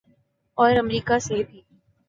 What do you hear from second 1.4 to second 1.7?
بھی۔